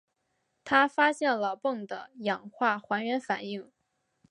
[0.63, 3.71] 他发现了汞的氧化还原反应。